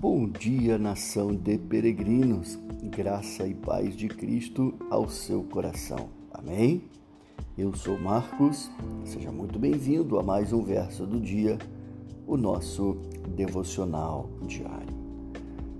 [0.00, 6.08] Bom dia, nação de peregrinos, graça e paz de Cristo ao seu coração.
[6.32, 6.84] Amém?
[7.58, 8.70] Eu sou Marcos,
[9.04, 11.58] seja muito bem-vindo a mais um verso do dia,
[12.26, 12.96] o nosso
[13.36, 14.96] devocional diário.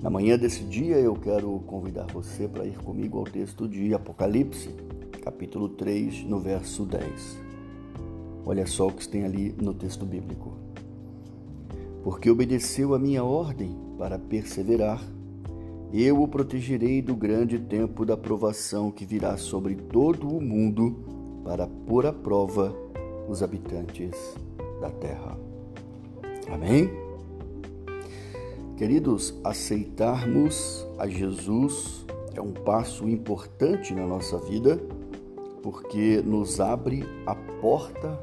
[0.00, 4.70] Na manhã desse dia eu quero convidar você para ir comigo ao texto de Apocalipse,
[5.20, 7.38] capítulo 3, no verso 10.
[8.46, 10.56] Olha só o que tem ali no texto bíblico.
[12.06, 15.02] Porque obedeceu a minha ordem para perseverar,
[15.92, 21.66] eu o protegerei do grande tempo da provação que virá sobre todo o mundo para
[21.66, 22.72] pôr à prova
[23.28, 24.36] os habitantes
[24.80, 25.36] da terra.
[26.48, 26.88] Amém?
[28.76, 34.80] Queridos, aceitarmos a Jesus é um passo importante na nossa vida
[35.60, 38.16] porque nos abre a porta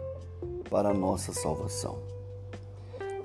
[0.69, 2.12] para a nossa salvação.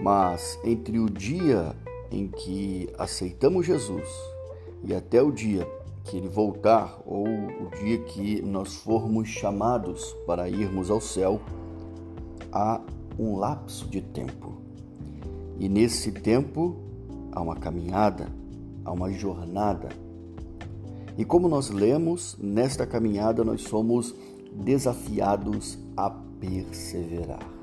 [0.01, 1.75] Mas entre o dia
[2.11, 4.09] em que aceitamos Jesus
[4.85, 5.67] e até o dia
[6.05, 11.41] que ele voltar ou o dia que nós formos chamados para irmos ao céu,
[12.53, 12.81] há
[13.19, 14.55] um lapso de tempo.
[15.59, 16.77] E nesse tempo
[17.33, 18.29] há uma caminhada,
[18.85, 19.89] há uma jornada.
[21.19, 24.15] E como nós lemos, nesta caminhada nós somos
[24.53, 27.58] desafiados a perseverar.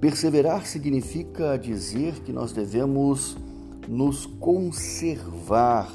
[0.00, 3.36] Perseverar significa dizer que nós devemos
[3.88, 5.92] nos conservar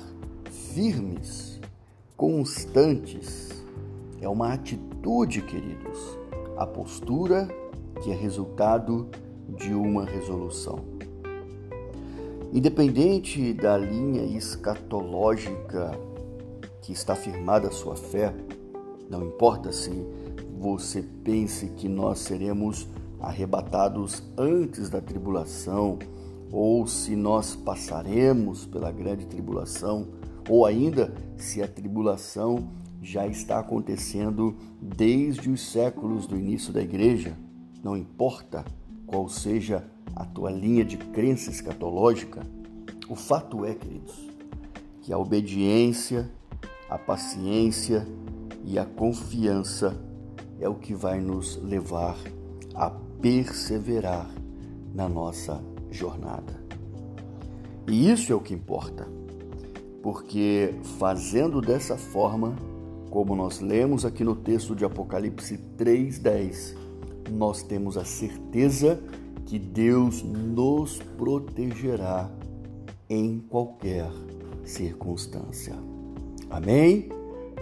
[0.74, 1.62] firmes,
[2.18, 3.64] constantes.
[4.20, 6.18] É uma atitude, queridos,
[6.58, 7.48] a postura
[8.04, 9.08] que é resultado
[9.48, 10.80] de uma resolução.
[12.52, 15.98] Independente da linha escatológica
[16.82, 18.34] que está firmada a sua fé,
[19.10, 19.92] não importa se
[20.60, 22.86] você pense que nós seremos
[23.24, 25.98] arrebatados antes da tribulação,
[26.52, 30.10] ou se nós passaremos pela grande tribulação,
[30.48, 32.68] ou ainda se a tribulação
[33.02, 37.36] já está acontecendo desde os séculos do início da igreja,
[37.82, 38.64] não importa
[39.08, 39.84] qual seja
[40.16, 42.46] a tua linha de crença escatológica,
[43.10, 44.30] o fato é, queridos,
[45.02, 46.30] que a obediência,
[46.90, 48.06] a paciência
[48.64, 49.98] e a confiança
[50.60, 52.18] é o que vai nos levar
[52.74, 52.90] a
[53.24, 54.30] perseverar
[54.94, 56.62] na nossa jornada.
[57.88, 59.08] E isso é o que importa,
[60.02, 62.54] porque fazendo dessa forma,
[63.10, 66.76] como nós lemos aqui no texto de Apocalipse 3:10,
[67.32, 69.02] nós temos a certeza
[69.46, 72.30] que Deus nos protegerá
[73.10, 74.12] em qualquer
[74.66, 75.76] circunstância.
[76.50, 77.08] Amém?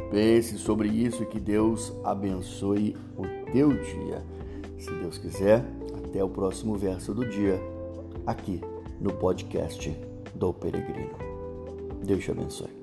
[0.09, 4.40] Pense sobre isso e que Deus abençoe o teu dia.
[4.81, 5.63] Se Deus quiser,
[6.03, 7.61] até o próximo verso do dia,
[8.25, 8.59] aqui
[8.99, 9.95] no podcast
[10.33, 11.15] do Peregrino.
[12.03, 12.80] Deus te abençoe.